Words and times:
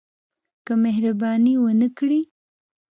که 0.65 0.73
مهرباني 0.83 1.53
ونه 1.61 1.87
کړي. 1.97 2.21